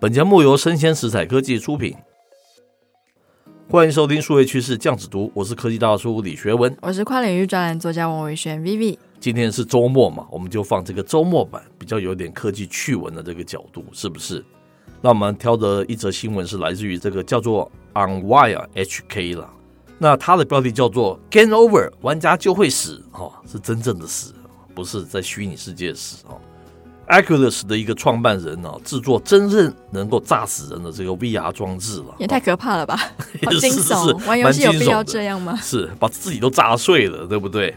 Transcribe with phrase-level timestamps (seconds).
[0.00, 1.92] 本节目由生鲜食材科技出品，
[3.68, 8.96] 欢迎收听数位趋势酱子读，我是科技大叔李学文，我是跨领域专栏作家王维轩 Vivi。
[9.18, 14.44] 今天是周末嘛，我们就放这个周末版，比较有点科技趣闻的这个角度，是不是？
[15.00, 19.50] 那我们挑的一则新闻是来自于这个叫做 Unwire HK 了，
[19.98, 24.32] 那它的标题叫做 Game Over，玩家就会死，哦，是真正的死，
[24.76, 26.40] 不是在虚拟世界死哦。
[27.08, 32.96] Oculus 的一个创办人呢、啊，制作真正能够炸死人的这个 VR 装置了，也太可怕了吧！
[33.44, 35.58] 好惊悚，玩游戏有必要这样吗？
[35.62, 37.74] 是把自己都炸碎了，对不对？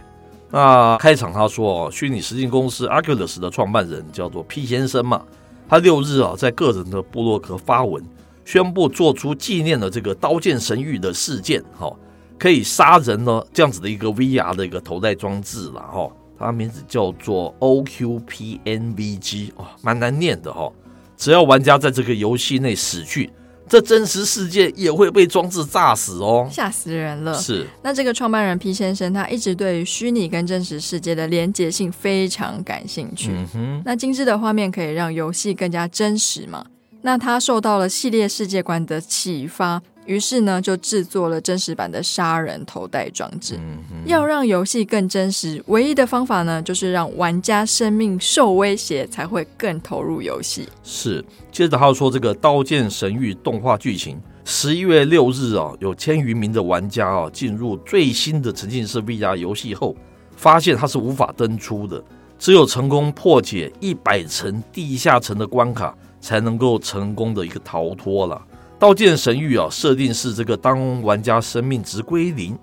[0.50, 5.22] 那开场他说，虚拟实境公司 Oculus 的创办人叫做 P 先生嘛，
[5.70, 8.04] 他六日啊在个人的部落格发文，
[8.44, 11.90] 宣布做出纪念的这个《刀剑神域》的事件，哈，
[12.38, 16.12] 可以杀人呢这样子的一个 VR 的一个头戴装置了，哈。
[16.42, 20.74] 它名字叫做 OQPNVG，哦，蛮难念的哈、哦。
[21.16, 23.30] 只要玩家在这个游戏内死去，
[23.70, 27.34] 这真实世界也会被装置炸死哦，吓死人了。
[27.36, 27.68] 是。
[27.84, 33.32] 那这个创办人 P 先生，他一直对于虚拟跟真实世界的连结性非常感兴趣。
[33.32, 33.82] 嗯哼。
[33.86, 36.66] 那精致的画面可以让游戏更加真实嘛？
[37.04, 39.82] 那他受到了系列世界观的启发。
[40.06, 43.56] 于是呢，就制作了真实版的杀人头戴装置。
[43.60, 50.68] 嗯、要让游戏更真实，唯一的方法呢，就是让玩家生命受威胁，才会更投入游戏。
[50.84, 51.24] 是。
[51.52, 59.96] 接着他又说，这个《刀剑神域》动画剧情，十一月六日啊，有千余名的玩家啊，进入最新的沉浸式 VR 游戏后，
[60.36, 62.02] 发现它是无法登出的，
[62.40, 68.42] 只有成功破解一百层地下层的关卡，才能够成功的一个逃脱了。
[68.82, 72.58] 《刀剑神域》啊，设定是这个当玩家生命值归零，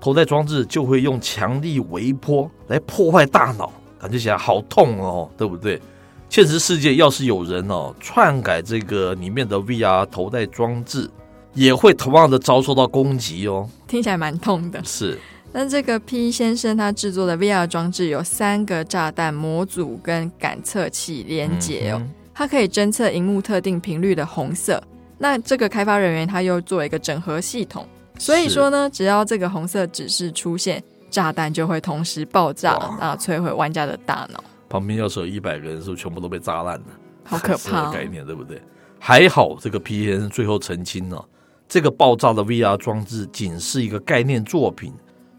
[0.00, 5.82] 头戴装置就会用强力微波来破坏大脑，感觉起来好痛哦，对不对？
[6.28, 11.10] 现实世界要是有人哦篡改这个里面的 VR 头戴装置，
[11.54, 13.68] 也会同样的遭受到攻击哦。
[13.88, 14.80] 听起来蛮痛的。
[14.84, 15.18] 是。
[15.52, 22.00] 那这个 P 先生他制作的 VR 装置有三个炸弹模组跟感测器连接哦，
[22.32, 24.80] 它可以侦测荧幕特定频率的红色。
[25.18, 27.86] 那这个开发人员他又做了一个整合系统，
[28.18, 34.42] 所以说呢，只要这个红色指示出现，炸弹就会同时爆炸，啊，摧毁玩家的大脑。
[34.68, 36.86] 旁边要是有一百个人，是不是全部都被炸烂了？
[37.22, 37.92] 好可 怕！
[37.92, 38.60] 概念对不对？
[38.98, 41.24] 还好这个 P 先生最后澄清了，
[41.68, 44.92] 这个爆炸的 VR 装置仅是一个概念作品，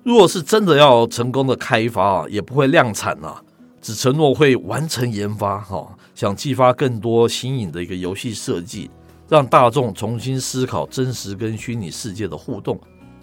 [0.04, 3.42] 如果是真的要成功的开发啊，也不会量产啊，
[3.82, 8.90] 只承诺会完成研发哈，想激发更多新颖的一个游戏设计。
[9.28, 12.80] 让大众重新思考真实跟虚拟世界的互动。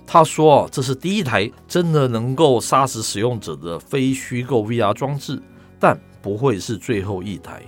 [0.06, 5.40] 他说啊，这是第一台真的能够杀死使用者的非虚构 VR 装置，
[5.78, 7.62] 但不会是最后一台。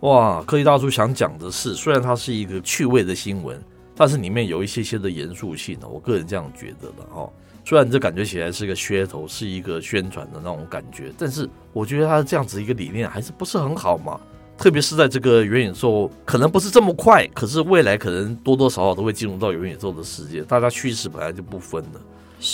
[0.00, 3.62] 哇，科技大叔想讲的是，虽然它是一个趣味的新闻，
[3.94, 5.86] 但是里面有一些些的严肃性呢。
[5.88, 7.30] 我个人这样觉得的哈。
[7.64, 14.18] 虽然这感觉起来是一个噱头，是一个宣传的那种感觉，但是我觉得它这样子一个理念还是不是很好嘛。
[14.60, 20.42] 特别是在这个元宇宙，可能不是这么快，可是未来可能多多少少都会进入到元宇宙的世界。
[20.42, 22.00] 大家趋势本来就不分的，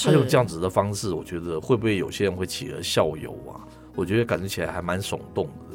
[0.05, 3.59] 他用这样子的方式，我觉得会不会有些人会企鹅效尤啊？
[3.97, 5.66] 我觉得感觉起来还蛮耸动的？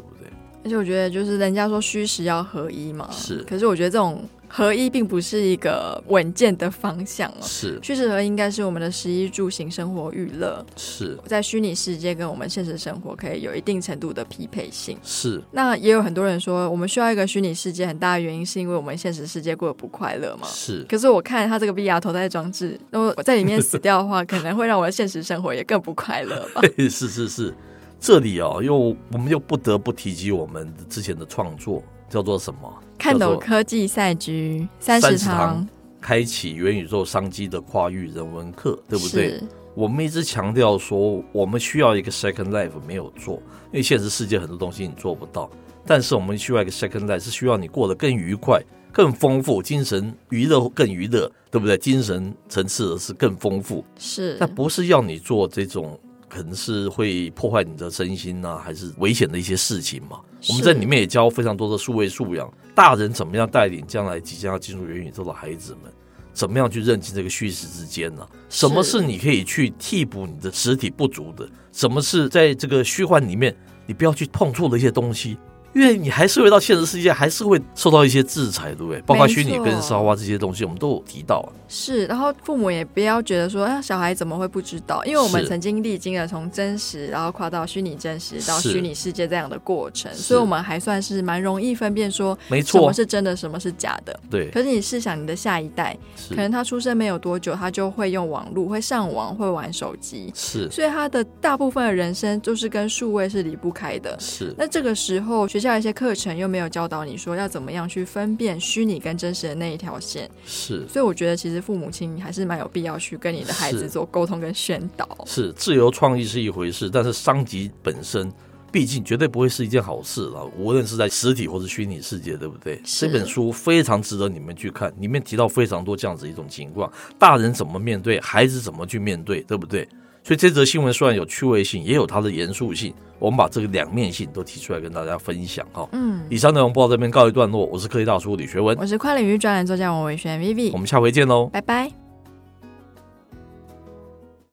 [0.64, 3.44] 而且我觉得就是人家说虚实要合一嘛，是。
[3.44, 4.24] 可是我觉得这种。
[4.54, 15.42] 合一并不是一个稳健的方向哦，是虚实合一应该是我们的食衣住行生活娱乐，是在虚拟世界跟我们现实生活可以有一定程度的匹配性，是。
[15.52, 20.84] 那也有很多人说，我们需要一个虚拟世界，很大的原因是因为我们现实世界过得不快乐嘛，是。
[20.90, 26.62] 可是我看他这个 VR 头戴装置，如果我在里面死掉的话，可能会让我的现实生活也更不快乐吧。
[26.76, 27.56] 是是是，
[28.02, 31.82] 这里哦，又我们又不得不提及我们之前的创作。
[32.10, 32.84] 叫做什么？
[32.98, 35.66] 看懂科技赛局三十堂，
[36.02, 39.42] 开启元宇宙商机的跨域人文课，对不对？
[39.76, 43.36] 我们一直强调说，我们需要一个 Second Life，没有做，
[43.72, 45.50] 因为现实世界很多东西你做不到。
[45.86, 48.62] 但是我们需要一个 Second Life，是需要你过得更愉快、
[48.92, 51.78] 更丰富，精神娱乐更娱乐，对不对？
[51.78, 54.36] 精神层次的是更丰富，是。
[54.38, 55.98] 但不是要你做这种。
[56.32, 60.22] 可能是会破坏你的身心呢、啊，还是危险的一些事情嘛？
[60.48, 65.92] 我们在里面也教非常多的数位素养，大人怎么样带领将来即将要进入元宇宙的孩子们，
[66.32, 68.30] 怎么样去认清这个虚实之间呢、啊？
[68.48, 71.46] 什么是你可以去替补你的实体不足的？
[71.74, 73.54] 什么是在这个虚幻里面
[73.86, 75.38] 你不要去碰触的一些东西？
[75.74, 79.02] 因为你还是会到现实世界，还是会受到一些制裁，对不对？
[79.02, 81.48] 包括虚拟跟烧啊这些东西，我们都有提到。
[81.68, 85.04] 是，然后父母也不要觉得说，哎，小孩怎么会不知道？
[85.06, 94.20] 因为我们曾经历经了从真实，然后跨到虚拟真实到虚拟世界这样的过程，所以我们还算是蛮容易分辨说，没错，什么是真的，什么是假的。
[94.30, 94.50] 对。
[94.52, 95.98] 可是你试想，你的下一代，
[96.30, 100.70] 可能他出生没有多久，他就会用网络，会上网，会玩手机，是。
[100.70, 104.18] 所以他的大部分的人生就是跟数位是离不开的。
[104.20, 104.54] 是。
[104.58, 110.28] 那这个时候，学校一些课程又没有教导你说要怎么样去分辨虚拟跟真实的那一条线。
[110.44, 110.88] 是。
[110.88, 115.08] 所以我觉得，其实父母亲还是蛮有必要去跟你的孩子做沟通跟宣导。
[115.28, 115.42] 是。
[115.42, 118.32] 是自由创意是一回事，但是伤及本身，
[118.72, 120.46] 毕竟绝对不会是一件好事了。
[120.56, 122.80] 无论是在实体或是虚拟世界，对不对？
[122.84, 129.88] 这本书非常值得你们去看，里面提到非常多这样子一种情况：大人怎么面对，孩子怎么去面对，对不对？
[130.24, 132.94] 所以这则新闻虽然有趣味性，也有它的严肃性。
[133.18, 135.88] 我们把这个两面性都提出来跟大家分享哈。
[135.92, 137.66] 嗯，以上内容播到这边告一段落。
[137.68, 142.01] 我是科技大叔李学文，我是跨领域专栏作家王伟轩 Vivi，我们下回见喽，拜拜。